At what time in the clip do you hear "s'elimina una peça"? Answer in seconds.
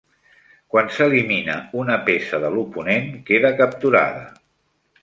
0.95-2.41